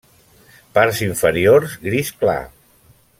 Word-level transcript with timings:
Parts 0.77 1.01
inferiors 1.09 1.77
gris 1.87 2.13
clar. 2.23 2.43